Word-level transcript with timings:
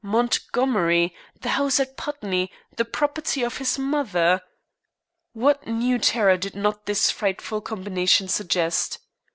Montgomery! 0.03 1.13
The 1.41 1.49
house 1.49 1.79
at 1.79 1.95
Putney 1.95 2.51
the 2.75 2.83
property 2.85 3.43
of 3.43 3.57
his 3.59 3.77
mother! 3.77 4.41
What 5.33 5.67
new 5.67 5.99
terror 5.99 6.37
did 6.37 6.55
not 6.55 6.87
this 6.87 7.11
frightful 7.11 7.61
combination 7.61 8.27
suggest? 8.27 8.97